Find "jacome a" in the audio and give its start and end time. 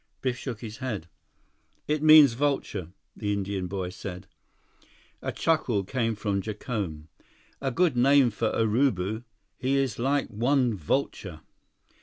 6.41-7.69